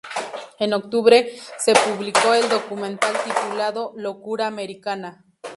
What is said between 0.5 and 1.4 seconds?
En octubre,